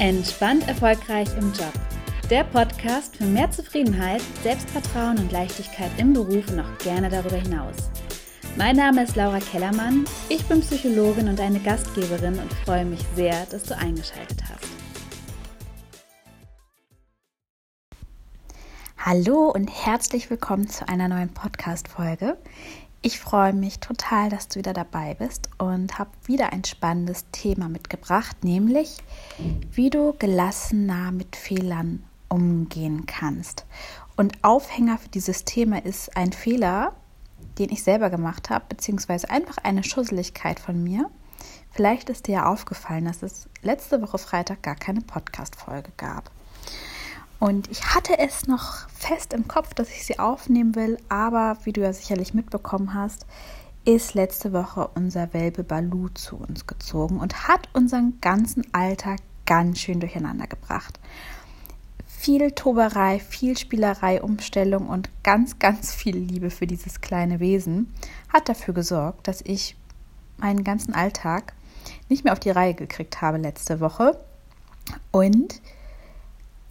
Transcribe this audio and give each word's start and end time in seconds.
Entspannt 0.00 0.66
erfolgreich 0.66 1.28
im 1.36 1.52
Job. 1.52 1.74
Der 2.30 2.42
Podcast 2.44 3.18
für 3.18 3.24
mehr 3.24 3.50
Zufriedenheit, 3.50 4.22
Selbstvertrauen 4.42 5.18
und 5.18 5.30
Leichtigkeit 5.30 5.90
im 5.98 6.14
Beruf 6.14 6.50
und 6.50 6.60
auch 6.60 6.78
gerne 6.78 7.10
darüber 7.10 7.36
hinaus. 7.36 7.74
Mein 8.56 8.76
Name 8.76 9.02
ist 9.02 9.14
Laura 9.14 9.40
Kellermann, 9.40 10.06
ich 10.30 10.42
bin 10.46 10.62
Psychologin 10.62 11.28
und 11.28 11.38
eine 11.38 11.60
Gastgeberin 11.60 12.38
und 12.38 12.50
freue 12.64 12.86
mich 12.86 13.04
sehr, 13.14 13.44
dass 13.50 13.64
du 13.64 13.76
eingeschaltet 13.76 14.42
hast. 14.48 14.64
Hallo 18.96 19.50
und 19.50 19.68
herzlich 19.68 20.30
willkommen 20.30 20.66
zu 20.66 20.88
einer 20.88 21.08
neuen 21.08 21.34
Podcast-Folge. 21.34 22.38
Ich 23.02 23.18
freue 23.18 23.54
mich 23.54 23.80
total, 23.80 24.28
dass 24.28 24.48
du 24.48 24.58
wieder 24.58 24.74
dabei 24.74 25.14
bist 25.14 25.48
und 25.56 25.98
habe 25.98 26.10
wieder 26.26 26.52
ein 26.52 26.64
spannendes 26.64 27.24
Thema 27.32 27.70
mitgebracht, 27.70 28.44
nämlich 28.44 28.98
wie 29.72 29.88
du 29.88 30.12
gelassener 30.18 31.10
mit 31.10 31.34
Fehlern 31.34 32.04
umgehen 32.28 33.06
kannst. 33.06 33.64
Und 34.18 34.44
Aufhänger 34.44 34.98
für 34.98 35.08
dieses 35.08 35.46
Thema 35.46 35.82
ist 35.82 36.14
ein 36.14 36.32
Fehler, 36.32 36.94
den 37.58 37.70
ich 37.70 37.82
selber 37.82 38.10
gemacht 38.10 38.50
habe, 38.50 38.66
beziehungsweise 38.68 39.30
einfach 39.30 39.56
eine 39.56 39.82
Schusseligkeit 39.82 40.60
von 40.60 40.84
mir. 40.84 41.08
Vielleicht 41.70 42.10
ist 42.10 42.26
dir 42.26 42.32
ja 42.32 42.46
aufgefallen, 42.46 43.06
dass 43.06 43.22
es 43.22 43.48
letzte 43.62 44.02
Woche 44.02 44.18
Freitag 44.18 44.62
gar 44.62 44.76
keine 44.76 45.00
Podcast-Folge 45.00 45.92
gab. 45.96 46.30
Und 47.40 47.70
ich 47.70 47.94
hatte 47.94 48.18
es 48.18 48.46
noch 48.46 48.88
fest 48.90 49.32
im 49.32 49.48
Kopf, 49.48 49.72
dass 49.72 49.88
ich 49.88 50.04
sie 50.04 50.18
aufnehmen 50.18 50.74
will, 50.74 50.98
aber 51.08 51.56
wie 51.64 51.72
du 51.72 51.80
ja 51.80 51.92
sicherlich 51.92 52.34
mitbekommen 52.34 52.92
hast, 52.92 53.24
ist 53.86 54.12
letzte 54.12 54.52
Woche 54.52 54.90
unser 54.94 55.32
Welpe 55.32 55.64
Balu 55.64 56.10
zu 56.10 56.36
uns 56.36 56.66
gezogen 56.66 57.18
und 57.18 57.48
hat 57.48 57.70
unseren 57.72 58.20
ganzen 58.20 58.72
Alltag 58.74 59.20
ganz 59.46 59.78
schön 59.78 60.00
durcheinander 60.00 60.46
gebracht. 60.46 61.00
Viel 62.06 62.50
Toberei, 62.50 63.18
viel 63.18 63.56
Spielerei, 63.56 64.20
Umstellung 64.20 64.88
und 64.88 65.08
ganz, 65.22 65.58
ganz 65.58 65.94
viel 65.94 66.18
Liebe 66.18 66.50
für 66.50 66.66
dieses 66.66 67.00
kleine 67.00 67.40
Wesen 67.40 67.90
hat 68.28 68.50
dafür 68.50 68.74
gesorgt, 68.74 69.26
dass 69.26 69.40
ich 69.40 69.76
meinen 70.36 70.62
ganzen 70.62 70.92
Alltag 70.92 71.54
nicht 72.10 72.24
mehr 72.24 72.34
auf 72.34 72.40
die 72.40 72.50
Reihe 72.50 72.74
gekriegt 72.74 73.22
habe 73.22 73.38
letzte 73.38 73.80
Woche 73.80 74.20
und 75.10 75.62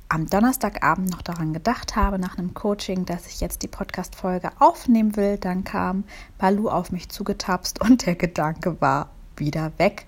am 0.10 0.28
Donnerstagabend 0.28 1.12
noch 1.12 1.22
daran 1.22 1.54
gedacht 1.54 1.96
habe, 1.96 2.18
nach 2.18 2.38
einem 2.38 2.56
Coaching, 2.56 3.06
dass 3.06 3.28
ich 3.28 3.42
jetzt 3.42 3.62
die 3.62 3.68
Podcast-Folge 3.68 4.50
aufnehmen 4.60 5.16
will, 5.16 5.38
dann 5.38 5.64
kam 5.64 6.04
Balu 6.40 6.68
auf 6.68 6.92
mich 6.92 7.10
zugetapst 7.10 7.80
und 7.80 8.06
der 8.08 8.16
Gedanke 8.16 8.82
war 8.82 9.12
wieder 9.38 9.72
weg. 9.78 10.08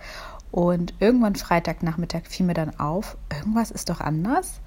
Und 0.51 0.95
irgendwann 0.99 1.35
Freitagnachmittag 1.35 2.23
fiel 2.25 2.47
mir 2.47 2.55
dann 2.55 2.77
auf, 2.79 3.15
irgendwas 3.31 3.71
ist 3.71 3.89
doch 3.89 4.01
anders. 4.01 4.59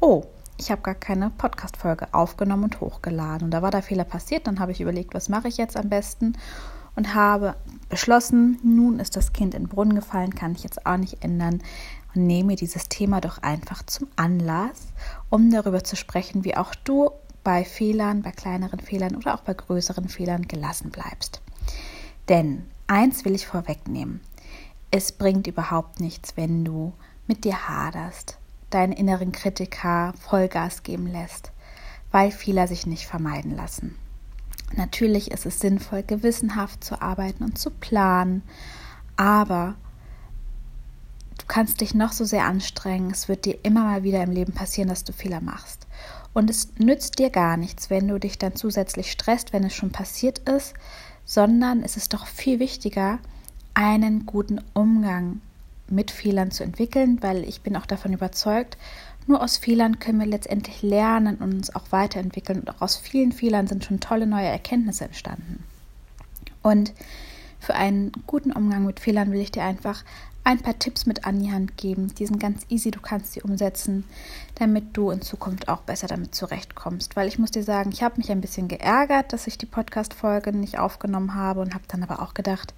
Oh, 0.00 0.24
ich 0.56 0.70
habe 0.70 0.82
gar 0.82 0.94
keine 0.94 1.30
Podcast-Folge 1.30 2.08
aufgenommen 2.12 2.64
und 2.64 2.80
hochgeladen. 2.80 3.46
Und 3.46 3.50
da 3.50 3.62
war 3.62 3.70
der 3.70 3.82
Fehler 3.82 4.04
passiert. 4.04 4.46
Dann 4.46 4.60
habe 4.60 4.72
ich 4.72 4.80
überlegt, 4.80 5.14
was 5.14 5.28
mache 5.28 5.48
ich 5.48 5.58
jetzt 5.58 5.76
am 5.76 5.88
besten 5.88 6.36
und 6.96 7.14
habe 7.14 7.54
beschlossen, 7.88 8.58
nun 8.62 8.98
ist 8.98 9.16
das 9.16 9.32
Kind 9.32 9.54
in 9.54 9.64
den 9.64 9.68
Brunnen 9.68 9.94
gefallen, 9.94 10.34
kann 10.34 10.52
ich 10.52 10.62
jetzt 10.62 10.86
auch 10.86 10.96
nicht 10.96 11.22
ändern 11.22 11.62
und 12.14 12.26
nehme 12.26 12.56
dieses 12.56 12.88
Thema 12.88 13.20
doch 13.20 13.38
einfach 13.38 13.84
zum 13.84 14.08
Anlass, 14.16 14.88
um 15.28 15.50
darüber 15.50 15.84
zu 15.84 15.96
sprechen, 15.96 16.44
wie 16.44 16.56
auch 16.56 16.74
du 16.74 17.10
bei 17.44 17.64
Fehlern, 17.64 18.22
bei 18.22 18.32
kleineren 18.32 18.80
Fehlern 18.80 19.16
oder 19.16 19.34
auch 19.34 19.40
bei 19.40 19.54
größeren 19.54 20.08
Fehlern 20.08 20.48
gelassen 20.48 20.90
bleibst. 20.90 21.40
Denn 22.28 22.66
eins 22.86 23.24
will 23.24 23.34
ich 23.34 23.46
vorwegnehmen. 23.46 24.20
Es 24.90 25.12
bringt 25.12 25.46
überhaupt 25.46 26.00
nichts, 26.00 26.36
wenn 26.36 26.64
du 26.64 26.92
mit 27.26 27.44
dir 27.44 27.68
haderst, 27.68 28.38
deinen 28.70 28.92
inneren 28.92 29.32
Kritiker 29.32 30.12
Vollgas 30.20 30.82
geben 30.82 31.06
lässt, 31.06 31.52
weil 32.10 32.30
Fehler 32.30 32.66
sich 32.66 32.86
nicht 32.86 33.06
vermeiden 33.06 33.54
lassen. 33.54 33.96
Natürlich 34.76 35.30
ist 35.30 35.46
es 35.46 35.60
sinnvoll, 35.60 36.02
gewissenhaft 36.02 36.84
zu 36.84 37.00
arbeiten 37.00 37.42
und 37.44 37.58
zu 37.58 37.70
planen, 37.70 38.42
aber 39.16 39.74
kannst 41.50 41.80
dich 41.80 41.94
noch 41.94 42.12
so 42.12 42.24
sehr 42.24 42.44
anstrengen, 42.44 43.10
es 43.10 43.28
wird 43.28 43.44
dir 43.44 43.58
immer 43.64 43.82
mal 43.82 44.04
wieder 44.04 44.22
im 44.22 44.30
Leben 44.30 44.52
passieren, 44.52 44.88
dass 44.88 45.02
du 45.02 45.12
Fehler 45.12 45.40
machst. 45.40 45.88
Und 46.32 46.48
es 46.48 46.68
nützt 46.78 47.18
dir 47.18 47.28
gar 47.28 47.56
nichts, 47.56 47.90
wenn 47.90 48.06
du 48.06 48.20
dich 48.20 48.38
dann 48.38 48.54
zusätzlich 48.54 49.10
stresst, 49.10 49.52
wenn 49.52 49.64
es 49.64 49.74
schon 49.74 49.90
passiert 49.90 50.38
ist, 50.48 50.74
sondern 51.24 51.82
es 51.82 51.96
ist 51.96 52.14
doch 52.14 52.28
viel 52.28 52.60
wichtiger, 52.60 53.18
einen 53.74 54.26
guten 54.26 54.60
Umgang 54.74 55.40
mit 55.88 56.12
Fehlern 56.12 56.52
zu 56.52 56.62
entwickeln, 56.62 57.20
weil 57.20 57.42
ich 57.42 57.62
bin 57.62 57.76
auch 57.76 57.86
davon 57.86 58.12
überzeugt, 58.12 58.78
nur 59.26 59.42
aus 59.42 59.56
Fehlern 59.56 59.98
können 59.98 60.20
wir 60.20 60.26
letztendlich 60.26 60.82
lernen 60.82 61.38
und 61.38 61.52
uns 61.52 61.74
auch 61.74 61.90
weiterentwickeln. 61.90 62.60
Und 62.60 62.70
auch 62.70 62.80
aus 62.80 62.96
vielen 62.96 63.32
Fehlern 63.32 63.66
sind 63.66 63.84
schon 63.84 63.98
tolle 63.98 64.28
neue 64.28 64.46
Erkenntnisse 64.46 65.06
entstanden. 65.06 65.64
Und 66.62 66.92
für 67.58 67.74
einen 67.74 68.12
guten 68.28 68.52
Umgang 68.52 68.86
mit 68.86 69.00
Fehlern 69.00 69.32
will 69.32 69.40
ich 69.40 69.50
dir 69.50 69.64
einfach 69.64 70.04
ein 70.44 70.60
paar 70.60 70.78
Tipps 70.78 71.06
mit 71.06 71.26
an 71.26 71.40
die 71.40 71.52
Hand 71.52 71.76
geben. 71.76 72.14
Die 72.14 72.26
sind 72.26 72.40
ganz 72.40 72.64
easy, 72.68 72.90
du 72.90 73.00
kannst 73.00 73.32
sie 73.32 73.42
umsetzen, 73.42 74.04
damit 74.54 74.96
du 74.96 75.10
in 75.10 75.22
Zukunft 75.22 75.68
auch 75.68 75.82
besser 75.82 76.06
damit 76.06 76.34
zurechtkommst. 76.34 77.16
Weil 77.16 77.28
ich 77.28 77.38
muss 77.38 77.50
dir 77.50 77.62
sagen, 77.62 77.90
ich 77.92 78.02
habe 78.02 78.16
mich 78.16 78.30
ein 78.30 78.40
bisschen 78.40 78.68
geärgert, 78.68 79.32
dass 79.32 79.46
ich 79.46 79.58
die 79.58 79.66
Podcast-Folge 79.66 80.52
nicht 80.52 80.78
aufgenommen 80.78 81.34
habe 81.34 81.60
und 81.60 81.74
habe 81.74 81.84
dann 81.88 82.02
aber 82.02 82.22
auch 82.22 82.34
gedacht, 82.34 82.74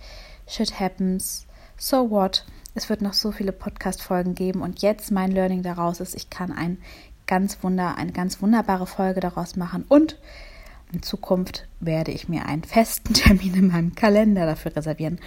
shit 0.46 0.78
happens, 0.78 1.46
so 1.76 2.10
what? 2.10 2.44
Es 2.74 2.88
wird 2.88 3.02
noch 3.02 3.12
so 3.12 3.32
viele 3.32 3.52
Podcast-Folgen 3.52 4.34
geben 4.34 4.62
und 4.62 4.82
jetzt 4.82 5.10
mein 5.10 5.30
Learning 5.30 5.62
daraus 5.62 6.00
ist, 6.00 6.14
ich 6.14 6.30
kann 6.30 6.52
ein 6.52 6.78
ganz 7.26 7.62
wunder, 7.62 7.96
eine 7.96 8.12
ganz 8.12 8.42
wunderbare 8.42 8.86
Folge 8.86 9.20
daraus 9.20 9.56
machen 9.56 9.84
und 9.88 10.18
in 10.92 11.02
Zukunft 11.02 11.66
werde 11.80 12.12
ich 12.12 12.28
mir 12.28 12.46
einen 12.46 12.64
festen 12.64 13.14
Termin 13.14 13.54
in 13.54 13.68
meinem 13.68 13.94
Kalender 13.94 14.46
dafür 14.46 14.74
reservieren. 14.76 15.18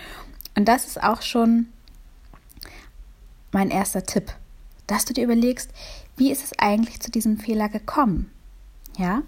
Und 0.56 0.68
das 0.68 0.86
ist 0.86 1.04
auch 1.04 1.22
schon 1.22 1.68
mein 3.56 3.72
erster 3.72 4.04
Tipp, 4.04 4.34
dass 4.86 5.06
du 5.06 5.14
dir 5.14 5.24
überlegst, 5.24 5.72
wie 6.18 6.30
ist 6.30 6.44
es 6.44 6.60
eigentlich 6.60 7.00
zu 7.00 7.10
diesem 7.10 7.38
Fehler 7.38 7.70
gekommen? 7.70 8.30
Ja? 8.98 9.24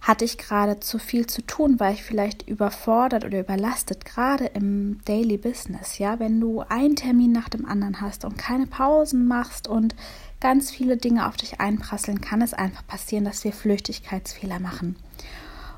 Hatte 0.00 0.24
ich 0.24 0.38
gerade 0.38 0.80
zu 0.80 0.98
viel 0.98 1.26
zu 1.26 1.42
tun? 1.42 1.78
War 1.78 1.92
ich 1.92 2.02
vielleicht 2.02 2.48
überfordert 2.48 3.22
oder 3.22 3.40
überlastet, 3.40 4.06
gerade 4.06 4.46
im 4.46 5.00
Daily 5.04 5.36
Business? 5.36 5.98
Ja, 5.98 6.18
wenn 6.18 6.40
du 6.40 6.60
einen 6.60 6.96
Termin 6.96 7.32
nach 7.32 7.50
dem 7.50 7.66
anderen 7.66 8.00
hast 8.00 8.24
und 8.24 8.38
keine 8.38 8.66
Pausen 8.66 9.28
machst 9.28 9.68
und 9.68 9.94
ganz 10.40 10.70
viele 10.70 10.96
Dinge 10.96 11.28
auf 11.28 11.36
dich 11.36 11.60
einprasseln, 11.60 12.22
kann 12.22 12.40
es 12.40 12.54
einfach 12.54 12.86
passieren, 12.86 13.26
dass 13.26 13.44
wir 13.44 13.52
Flüchtigkeitsfehler 13.52 14.58
machen. 14.58 14.96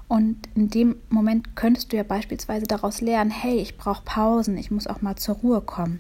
Und 0.08 0.48
in 0.54 0.70
dem 0.70 0.96
Moment 1.08 1.56
könntest 1.56 1.92
du 1.92 1.96
ja 1.96 2.04
beispielsweise 2.04 2.66
daraus 2.66 3.00
lernen, 3.00 3.32
hey, 3.32 3.56
ich 3.58 3.76
brauche 3.76 4.04
Pausen, 4.04 4.56
ich 4.56 4.70
muss 4.70 4.86
auch 4.86 5.02
mal 5.02 5.16
zur 5.16 5.36
Ruhe 5.36 5.60
kommen. 5.60 5.98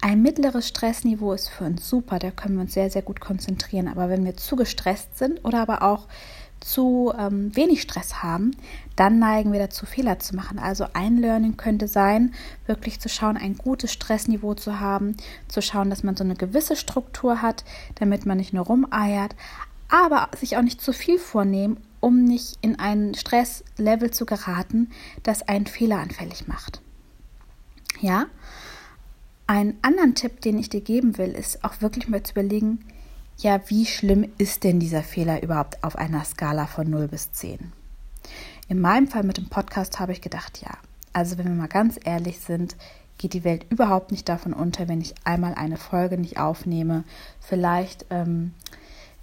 Ein 0.00 0.22
mittleres 0.22 0.68
Stressniveau 0.68 1.32
ist 1.32 1.48
für 1.48 1.64
uns 1.64 1.88
super, 1.88 2.18
da 2.18 2.30
können 2.30 2.56
wir 2.56 2.62
uns 2.62 2.74
sehr, 2.74 2.90
sehr 2.90 3.02
gut 3.02 3.20
konzentrieren. 3.20 3.88
Aber 3.88 4.08
wenn 4.08 4.24
wir 4.24 4.36
zu 4.36 4.56
gestresst 4.56 5.18
sind 5.18 5.44
oder 5.44 5.60
aber 5.60 5.82
auch 5.82 6.06
zu 6.60 7.12
ähm, 7.18 7.54
wenig 7.54 7.82
Stress 7.82 8.22
haben, 8.22 8.56
dann 8.96 9.18
neigen 9.18 9.52
wir 9.52 9.60
dazu, 9.60 9.86
Fehler 9.86 10.18
zu 10.18 10.34
machen. 10.34 10.58
Also 10.58 10.86
ein 10.94 11.18
Learning 11.18 11.56
könnte 11.56 11.86
sein, 11.86 12.34
wirklich 12.66 12.98
zu 13.00 13.08
schauen, 13.08 13.36
ein 13.36 13.56
gutes 13.56 13.92
Stressniveau 13.92 14.54
zu 14.54 14.80
haben, 14.80 15.16
zu 15.48 15.60
schauen, 15.60 15.90
dass 15.90 16.02
man 16.02 16.16
so 16.16 16.24
eine 16.24 16.34
gewisse 16.34 16.76
Struktur 16.76 17.42
hat, 17.42 17.64
damit 17.96 18.26
man 18.26 18.38
nicht 18.38 18.52
nur 18.52 18.66
rumeiert, 18.66 19.36
aber 19.88 20.28
sich 20.36 20.56
auch 20.56 20.62
nicht 20.62 20.80
zu 20.80 20.92
viel 20.92 21.18
vornehmen, 21.18 21.78
um 22.00 22.24
nicht 22.24 22.58
in 22.62 22.78
ein 22.78 23.14
Stresslevel 23.14 24.10
zu 24.10 24.26
geraten, 24.26 24.90
das 25.22 25.46
einen 25.46 25.66
Fehler 25.66 25.98
anfällig 25.98 26.48
macht. 26.48 26.80
Ja, 28.00 28.26
einen 29.46 29.78
anderen 29.82 30.14
Tipp, 30.14 30.40
den 30.40 30.58
ich 30.58 30.68
dir 30.68 30.80
geben 30.80 31.18
will, 31.18 31.30
ist 31.30 31.64
auch 31.64 31.80
wirklich 31.80 32.08
mal 32.08 32.22
zu 32.22 32.32
überlegen, 32.32 32.84
ja, 33.38 33.60
wie 33.68 33.86
schlimm 33.86 34.26
ist 34.38 34.64
denn 34.64 34.80
dieser 34.80 35.02
Fehler 35.02 35.42
überhaupt 35.42 35.84
auf 35.84 35.96
einer 35.96 36.24
Skala 36.24 36.66
von 36.66 36.88
0 36.88 37.08
bis 37.08 37.32
10? 37.32 37.72
In 38.68 38.80
meinem 38.80 39.08
Fall 39.08 39.22
mit 39.22 39.36
dem 39.36 39.48
Podcast 39.48 40.00
habe 40.00 40.12
ich 40.12 40.20
gedacht, 40.20 40.60
ja. 40.62 40.70
Also 41.12 41.38
wenn 41.38 41.46
wir 41.46 41.54
mal 41.54 41.68
ganz 41.68 41.98
ehrlich 42.02 42.40
sind, 42.40 42.76
geht 43.18 43.32
die 43.32 43.44
Welt 43.44 43.66
überhaupt 43.70 44.10
nicht 44.10 44.28
davon 44.28 44.52
unter, 44.52 44.88
wenn 44.88 45.00
ich 45.00 45.14
einmal 45.24 45.54
eine 45.54 45.76
Folge 45.76 46.18
nicht 46.18 46.38
aufnehme. 46.38 47.04
Vielleicht 47.40 48.06
ähm, 48.10 48.52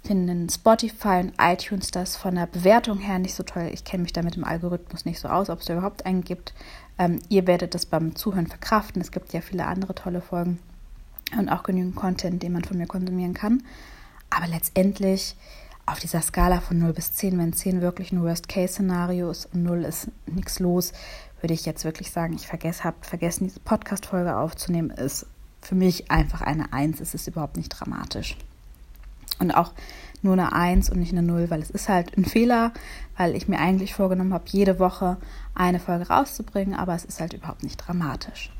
finden 0.02 0.48
Spotify 0.48 1.20
und 1.20 1.34
iTunes 1.40 1.90
das 1.90 2.16
von 2.16 2.34
der 2.34 2.46
Bewertung 2.46 2.98
her 2.98 3.18
nicht 3.18 3.34
so 3.34 3.42
toll. 3.42 3.70
Ich 3.72 3.84
kenne 3.84 4.02
mich 4.02 4.12
da 4.12 4.22
mit 4.22 4.36
dem 4.36 4.44
Algorithmus 4.44 5.04
nicht 5.04 5.20
so 5.20 5.28
aus, 5.28 5.50
ob 5.50 5.60
es 5.60 5.66
da 5.66 5.74
überhaupt 5.74 6.06
einen 6.06 6.22
gibt. 6.22 6.52
Ähm, 6.98 7.20
ihr 7.28 7.46
werdet 7.46 7.74
das 7.74 7.86
beim 7.86 8.14
Zuhören 8.14 8.46
verkraften. 8.46 9.02
Es 9.02 9.10
gibt 9.10 9.32
ja 9.32 9.40
viele 9.40 9.66
andere 9.66 9.94
tolle 9.94 10.20
Folgen 10.20 10.58
und 11.36 11.48
auch 11.48 11.62
genügend 11.62 11.96
Content, 11.96 12.42
den 12.42 12.52
man 12.52 12.64
von 12.64 12.78
mir 12.78 12.86
konsumieren 12.86 13.34
kann. 13.34 13.62
Aber 14.30 14.46
letztendlich 14.46 15.36
auf 15.86 15.98
dieser 15.98 16.22
Skala 16.22 16.60
von 16.60 16.78
0 16.78 16.92
bis 16.92 17.12
10, 17.12 17.38
wenn 17.38 17.52
10 17.52 17.80
wirklich 17.80 18.12
ein 18.12 18.22
Worst-Case-Szenario 18.22 19.30
ist 19.30 19.46
und 19.52 19.62
0 19.62 19.84
ist 19.84 20.08
nichts 20.26 20.58
los, 20.58 20.92
würde 21.40 21.54
ich 21.54 21.66
jetzt 21.66 21.84
wirklich 21.84 22.10
sagen, 22.10 22.34
ich 22.34 22.46
vergesse, 22.46 22.84
habe 22.84 22.96
vergessen, 23.02 23.44
diese 23.44 23.60
Podcast-Folge 23.60 24.36
aufzunehmen, 24.36 24.90
ist 24.90 25.26
für 25.60 25.74
mich 25.74 26.10
einfach 26.10 26.40
eine 26.40 26.72
Eins. 26.72 27.00
Es 27.00 27.14
ist 27.14 27.26
überhaupt 27.26 27.56
nicht 27.56 27.68
dramatisch. 27.68 28.36
Und 29.38 29.52
auch 29.52 29.72
nur 30.22 30.32
eine 30.32 30.52
Eins 30.52 30.90
und 30.90 30.98
nicht 30.98 31.12
eine 31.12 31.22
Null, 31.22 31.50
weil 31.50 31.60
es 31.60 31.70
ist 31.70 31.88
halt 31.88 32.16
ein 32.16 32.24
Fehler, 32.24 32.72
weil 33.16 33.36
ich 33.36 33.46
mir 33.46 33.58
eigentlich 33.58 33.94
vorgenommen 33.94 34.32
habe, 34.32 34.44
jede 34.48 34.78
Woche 34.78 35.18
eine 35.54 35.78
Folge 35.78 36.08
rauszubringen, 36.08 36.74
aber 36.74 36.94
es 36.94 37.04
ist 37.04 37.20
halt 37.20 37.34
überhaupt 37.34 37.62
nicht 37.62 37.76
dramatisch. 37.76 38.50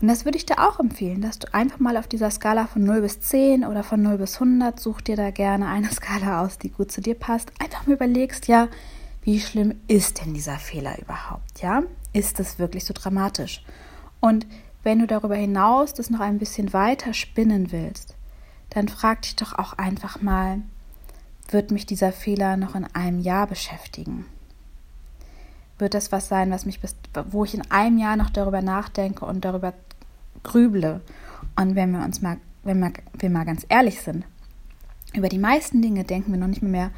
Und 0.00 0.08
das 0.08 0.24
würde 0.24 0.38
ich 0.38 0.46
dir 0.46 0.58
auch 0.58 0.80
empfehlen, 0.80 1.20
dass 1.20 1.38
du 1.38 1.52
einfach 1.52 1.78
mal 1.78 1.98
auf 1.98 2.08
dieser 2.08 2.30
Skala 2.30 2.66
von 2.66 2.82
0 2.84 3.02
bis 3.02 3.20
10 3.20 3.66
oder 3.66 3.82
von 3.82 4.02
0 4.02 4.16
bis 4.16 4.34
100, 4.34 4.80
such 4.80 5.02
dir 5.02 5.16
da 5.16 5.30
gerne 5.30 5.68
eine 5.68 5.90
Skala 5.92 6.42
aus, 6.42 6.58
die 6.58 6.70
gut 6.70 6.90
zu 6.90 7.02
dir 7.02 7.14
passt, 7.14 7.52
einfach 7.60 7.86
mal 7.86 7.94
überlegst, 7.94 8.48
ja, 8.48 8.68
wie 9.22 9.38
schlimm 9.38 9.74
ist 9.86 10.24
denn 10.24 10.32
dieser 10.32 10.56
Fehler 10.56 10.98
überhaupt, 10.98 11.60
ja? 11.60 11.82
Ist 12.14 12.38
das 12.38 12.58
wirklich 12.58 12.86
so 12.86 12.94
dramatisch? 12.94 13.62
Und 14.18 14.46
wenn 14.82 14.98
du 14.98 15.06
darüber 15.06 15.36
hinaus 15.36 15.92
das 15.92 16.08
noch 16.08 16.20
ein 16.20 16.38
bisschen 16.38 16.72
weiter 16.72 17.12
spinnen 17.12 17.70
willst, 17.70 18.16
dann 18.70 18.88
frag 18.88 19.22
dich 19.22 19.36
doch 19.36 19.58
auch 19.58 19.74
einfach 19.74 20.22
mal, 20.22 20.62
wird 21.48 21.70
mich 21.70 21.86
dieser 21.86 22.12
Fehler 22.12 22.56
noch 22.56 22.74
in 22.74 22.86
einem 22.94 23.20
Jahr 23.20 23.46
beschäftigen? 23.46 24.26
Wird 25.78 25.94
das 25.94 26.12
was 26.12 26.28
sein, 26.28 26.50
was 26.50 26.66
mich 26.66 26.80
bis, 26.80 26.94
wo 27.30 27.44
ich 27.44 27.54
in 27.54 27.70
einem 27.70 27.98
Jahr 27.98 28.16
noch 28.16 28.30
darüber 28.30 28.62
nachdenke 28.62 29.24
und 29.24 29.44
darüber 29.44 29.72
grüble? 30.42 31.00
Und 31.56 31.74
wenn 31.74 31.90
wir 31.92 32.04
uns 32.04 32.22
mal, 32.22 32.36
wenn 32.62 32.80
wir, 32.80 32.92
wir 33.14 33.30
mal 33.30 33.44
ganz 33.44 33.64
ehrlich 33.68 34.00
sind, 34.00 34.24
über 35.14 35.28
die 35.28 35.38
meisten 35.38 35.82
Dinge 35.82 36.04
denken 36.04 36.32
wir 36.32 36.38
noch 36.38 36.46
nicht 36.46 36.62
mehr 36.62 36.90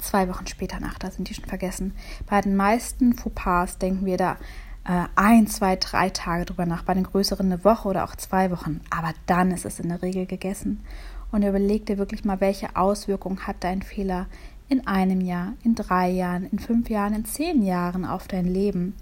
zwei 0.00 0.28
Wochen 0.28 0.46
später 0.46 0.80
nach, 0.80 0.98
da 0.98 1.10
sind 1.10 1.28
die 1.28 1.34
schon 1.34 1.44
vergessen. 1.44 1.94
Bei 2.26 2.40
den 2.40 2.56
meisten 2.56 3.12
Fauxpas 3.12 3.78
denken 3.78 4.06
wir 4.06 4.16
da 4.16 4.36
äh, 4.84 5.04
ein, 5.14 5.46
zwei, 5.46 5.76
drei 5.76 6.10
Tage 6.10 6.46
drüber 6.46 6.66
nach, 6.66 6.82
bei 6.82 6.94
den 6.94 7.04
größeren 7.04 7.46
eine 7.46 7.64
Woche 7.64 7.88
oder 7.88 8.04
auch 8.04 8.16
zwei 8.16 8.50
Wochen. 8.50 8.80
Aber 8.90 9.12
dann 9.26 9.50
ist 9.50 9.66
es 9.66 9.78
in 9.78 9.88
der 9.88 10.02
Regel 10.02 10.26
gegessen. 10.26 10.80
Und 11.32 11.42
überleg 11.42 11.86
dir 11.86 11.98
wirklich 11.98 12.24
mal, 12.24 12.40
welche 12.40 12.76
Auswirkungen 12.76 13.46
hat 13.46 13.56
dein 13.60 13.82
Fehler 13.82 14.26
in 14.68 14.86
einem 14.86 15.20
Jahr, 15.20 15.54
in 15.64 15.74
drei 15.74 16.10
Jahren, 16.10 16.46
in 16.46 16.58
fünf 16.58 16.90
Jahren, 16.90 17.14
in 17.14 17.24
zehn 17.24 17.62
Jahren 17.62 18.04
auf 18.04 18.28
dein 18.28 18.46
Leben. 18.46 18.94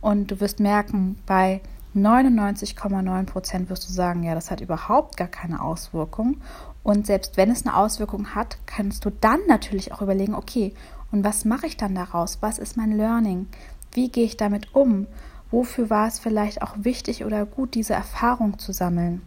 Und 0.00 0.30
du 0.30 0.40
wirst 0.40 0.60
merken, 0.60 1.16
bei 1.26 1.60
99,9 1.96 3.24
Prozent 3.24 3.70
wirst 3.70 3.88
du 3.88 3.92
sagen, 3.92 4.22
ja, 4.22 4.34
das 4.34 4.50
hat 4.50 4.60
überhaupt 4.60 5.16
gar 5.16 5.28
keine 5.28 5.62
Auswirkung. 5.62 6.40
Und 6.82 7.06
selbst 7.06 7.36
wenn 7.36 7.50
es 7.50 7.64
eine 7.64 7.76
Auswirkung 7.76 8.34
hat, 8.34 8.58
kannst 8.66 9.04
du 9.04 9.10
dann 9.10 9.40
natürlich 9.48 9.92
auch 9.92 10.02
überlegen, 10.02 10.34
okay, 10.34 10.74
und 11.10 11.24
was 11.24 11.44
mache 11.44 11.66
ich 11.66 11.76
dann 11.76 11.94
daraus? 11.94 12.38
Was 12.40 12.58
ist 12.58 12.76
mein 12.76 12.92
Learning? 12.92 13.46
Wie 13.92 14.10
gehe 14.10 14.24
ich 14.24 14.36
damit 14.36 14.74
um? 14.74 15.06
Wofür 15.50 15.88
war 15.88 16.08
es 16.08 16.18
vielleicht 16.18 16.62
auch 16.62 16.74
wichtig 16.78 17.24
oder 17.24 17.46
gut, 17.46 17.74
diese 17.74 17.94
Erfahrung 17.94 18.58
zu 18.58 18.72
sammeln? 18.72 19.22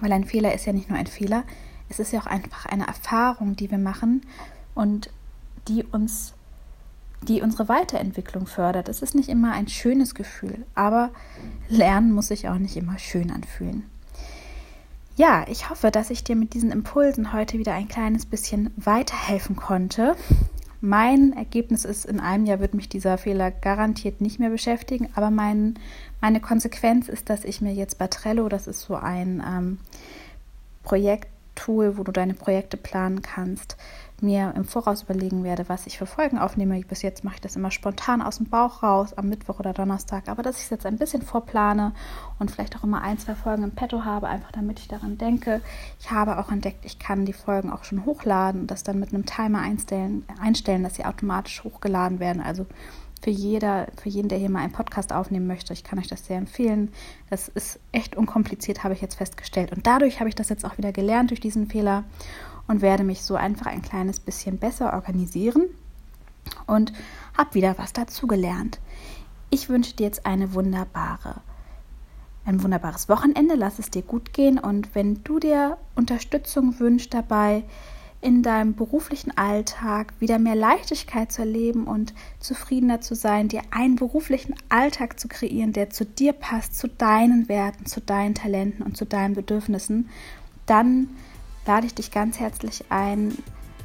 Weil 0.00 0.12
ein 0.12 0.24
Fehler 0.24 0.54
ist 0.54 0.66
ja 0.66 0.72
nicht 0.72 0.88
nur 0.88 0.98
ein 0.98 1.06
Fehler, 1.06 1.44
es 1.88 1.98
ist 1.98 2.12
ja 2.12 2.20
auch 2.20 2.26
einfach 2.26 2.66
eine 2.66 2.86
Erfahrung, 2.86 3.54
die 3.54 3.70
wir 3.70 3.78
machen 3.78 4.22
und 4.74 5.10
die 5.68 5.84
uns, 5.84 6.32
die 7.22 7.42
unsere 7.42 7.68
Weiterentwicklung 7.68 8.46
fördert. 8.46 8.88
Es 8.88 9.02
ist 9.02 9.14
nicht 9.14 9.28
immer 9.28 9.52
ein 9.52 9.68
schönes 9.68 10.14
Gefühl, 10.14 10.64
aber 10.74 11.10
Lernen 11.68 12.12
muss 12.12 12.28
sich 12.28 12.48
auch 12.48 12.58
nicht 12.58 12.76
immer 12.76 12.98
schön 12.98 13.30
anfühlen. 13.30 13.84
Ja, 15.16 15.44
ich 15.48 15.68
hoffe, 15.68 15.90
dass 15.90 16.08
ich 16.08 16.24
dir 16.24 16.36
mit 16.36 16.54
diesen 16.54 16.70
Impulsen 16.70 17.34
heute 17.34 17.58
wieder 17.58 17.74
ein 17.74 17.88
kleines 17.88 18.24
bisschen 18.24 18.72
weiterhelfen 18.76 19.56
konnte. 19.56 20.16
Mein 20.84 21.32
Ergebnis 21.32 21.84
ist, 21.84 22.06
in 22.06 22.18
einem 22.18 22.44
Jahr 22.44 22.58
wird 22.58 22.74
mich 22.74 22.88
dieser 22.88 23.16
Fehler 23.16 23.52
garantiert 23.52 24.20
nicht 24.20 24.40
mehr 24.40 24.50
beschäftigen, 24.50 25.08
aber 25.14 25.30
mein, 25.30 25.78
meine 26.20 26.40
Konsequenz 26.40 27.08
ist, 27.08 27.30
dass 27.30 27.44
ich 27.44 27.60
mir 27.60 27.72
jetzt 27.72 27.98
bei 27.98 28.08
Trello, 28.08 28.48
das 28.48 28.66
ist 28.66 28.80
so 28.80 28.96
ein 28.96 29.40
ähm, 29.46 29.78
Projekttool, 30.82 31.96
wo 31.98 32.02
du 32.02 32.10
deine 32.10 32.34
Projekte 32.34 32.76
planen 32.76 33.22
kannst, 33.22 33.76
mir 34.22 34.52
im 34.56 34.64
Voraus 34.64 35.02
überlegen 35.02 35.44
werde, 35.44 35.68
was 35.68 35.86
ich 35.86 35.98
für 35.98 36.06
Folgen 36.06 36.38
aufnehme. 36.38 36.80
Bis 36.80 37.02
jetzt 37.02 37.24
mache 37.24 37.36
ich 37.36 37.40
das 37.40 37.56
immer 37.56 37.70
spontan 37.70 38.22
aus 38.22 38.38
dem 38.38 38.48
Bauch 38.48 38.82
raus, 38.82 39.12
am 39.14 39.28
Mittwoch 39.28 39.58
oder 39.58 39.72
Donnerstag, 39.72 40.28
aber 40.28 40.42
dass 40.42 40.58
ich 40.58 40.64
es 40.64 40.70
jetzt 40.70 40.86
ein 40.86 40.96
bisschen 40.96 41.22
vorplane 41.22 41.92
und 42.38 42.50
vielleicht 42.50 42.76
auch 42.76 42.84
immer 42.84 43.02
ein, 43.02 43.18
zwei 43.18 43.34
Folgen 43.34 43.64
im 43.64 43.72
Petto 43.72 44.04
habe, 44.04 44.28
einfach 44.28 44.52
damit 44.52 44.78
ich 44.78 44.88
daran 44.88 45.18
denke. 45.18 45.60
Ich 46.00 46.10
habe 46.10 46.38
auch 46.38 46.50
entdeckt, 46.50 46.84
ich 46.84 46.98
kann 46.98 47.24
die 47.24 47.32
Folgen 47.32 47.70
auch 47.70 47.84
schon 47.84 48.04
hochladen 48.04 48.62
und 48.62 48.70
das 48.70 48.82
dann 48.82 49.00
mit 49.00 49.12
einem 49.12 49.26
Timer 49.26 49.60
einstellen, 49.60 50.24
einstellen 50.40 50.82
dass 50.82 50.94
sie 50.94 51.04
automatisch 51.04 51.64
hochgeladen 51.64 52.20
werden. 52.20 52.42
Also 52.42 52.66
für, 53.22 53.30
jeder, 53.30 53.86
für 54.00 54.08
jeden, 54.08 54.28
der 54.28 54.38
hier 54.38 54.50
mal 54.50 54.60
einen 54.60 54.72
Podcast 54.72 55.12
aufnehmen 55.12 55.46
möchte. 55.46 55.72
Ich 55.72 55.84
kann 55.84 55.98
euch 55.98 56.08
das 56.08 56.26
sehr 56.26 56.38
empfehlen. 56.38 56.90
Das 57.30 57.48
ist 57.48 57.78
echt 57.92 58.16
unkompliziert, 58.16 58.82
habe 58.82 58.94
ich 58.94 59.00
jetzt 59.00 59.14
festgestellt. 59.14 59.72
Und 59.72 59.86
dadurch 59.86 60.18
habe 60.18 60.28
ich 60.28 60.34
das 60.34 60.48
jetzt 60.48 60.64
auch 60.64 60.76
wieder 60.76 60.92
gelernt 60.92 61.30
durch 61.30 61.40
diesen 61.40 61.68
Fehler 61.68 62.04
und 62.72 62.80
werde 62.80 63.04
mich 63.04 63.20
so 63.20 63.34
einfach 63.34 63.66
ein 63.66 63.82
kleines 63.82 64.18
bisschen 64.18 64.56
besser 64.56 64.94
organisieren 64.94 65.66
und 66.66 66.94
habe 67.36 67.52
wieder 67.52 67.76
was 67.76 67.92
dazugelernt. 67.92 68.80
Ich 69.50 69.68
wünsche 69.68 69.94
dir 69.94 70.06
jetzt 70.06 70.24
eine 70.24 70.54
wunderbare, 70.54 71.42
ein 72.46 72.62
wunderbares 72.62 73.10
Wochenende. 73.10 73.56
Lass 73.56 73.78
es 73.78 73.90
dir 73.90 74.00
gut 74.00 74.32
gehen 74.32 74.58
und 74.58 74.94
wenn 74.94 75.22
du 75.22 75.38
dir 75.38 75.76
Unterstützung 75.94 76.80
wünschst 76.80 77.12
dabei, 77.12 77.64
in 78.22 78.42
deinem 78.42 78.74
beruflichen 78.74 79.36
Alltag 79.36 80.14
wieder 80.18 80.38
mehr 80.38 80.54
Leichtigkeit 80.54 81.30
zu 81.30 81.42
erleben 81.42 81.86
und 81.86 82.14
zufriedener 82.38 83.02
zu 83.02 83.14
sein, 83.14 83.48
dir 83.48 83.60
einen 83.70 83.96
beruflichen 83.96 84.54
Alltag 84.70 85.20
zu 85.20 85.28
kreieren, 85.28 85.74
der 85.74 85.90
zu 85.90 86.06
dir 86.06 86.32
passt, 86.32 86.78
zu 86.78 86.88
deinen 86.88 87.50
Werten, 87.50 87.84
zu 87.84 88.00
deinen 88.00 88.34
Talenten 88.34 88.82
und 88.82 88.96
zu 88.96 89.04
deinen 89.04 89.34
Bedürfnissen, 89.34 90.08
dann 90.64 91.08
lade 91.66 91.86
ich 91.86 91.94
dich 91.94 92.10
ganz 92.10 92.38
herzlich 92.40 92.84
ein. 92.90 93.36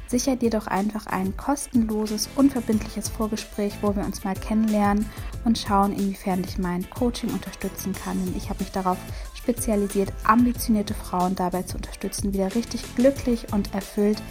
Sicher 0.06 0.36
dir 0.36 0.48
doch 0.48 0.66
einfach 0.66 1.06
ein 1.06 1.36
kostenloses, 1.36 2.30
unverbindliches 2.34 3.10
Vorgespräch, 3.10 3.74
wo 3.82 3.94
wir 3.94 4.04
uns 4.04 4.24
mal 4.24 4.34
kennenlernen 4.34 5.04
und 5.44 5.58
schauen, 5.58 5.92
inwiefern 5.92 6.42
dich 6.42 6.56
mein 6.56 6.88
Coaching 6.88 7.30
unterstützen 7.30 7.92
kann. 7.92 8.24
Denn 8.24 8.34
ich 8.34 8.48
habe 8.48 8.60
mich 8.60 8.72
darauf 8.72 8.96
spezialisiert, 9.34 10.10
ambitionierte 10.24 10.94
Frauen 10.94 11.34
dabei 11.34 11.62
zu 11.62 11.76
unterstützen, 11.76 12.32
wieder 12.32 12.54
richtig 12.54 12.82
glücklich 12.96 13.52
und 13.52 13.74
erfüllt 13.74 14.22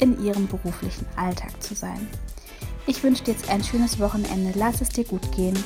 in 0.00 0.20
ihrem 0.20 0.48
beruflichen 0.48 1.06
Alltag 1.14 1.62
zu 1.62 1.76
sein. 1.76 2.08
Ich 2.86 3.02
wünsche 3.04 3.22
dir 3.22 3.32
jetzt 3.34 3.48
ein 3.48 3.62
schönes 3.62 4.00
Wochenende. 4.00 4.52
Lass 4.58 4.80
es 4.80 4.88
dir 4.88 5.04
gut 5.04 5.30
gehen. 5.30 5.56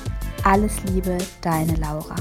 Alles 0.42 0.82
Liebe, 0.84 1.16
deine 1.40 1.74
Laura. 1.76 2.16